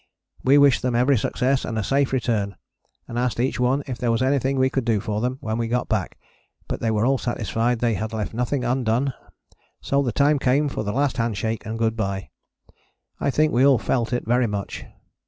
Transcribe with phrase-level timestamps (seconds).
[0.43, 2.55] We wished them every success and a safe return,
[3.07, 5.67] and asked each one if there was anything we could do for them when we
[5.67, 6.17] got back,
[6.67, 9.13] but they were all satisfied they had left nothing undone,
[9.79, 12.31] so the time came for the last handshake and good bye.
[13.19, 14.85] I think we all felt it very much.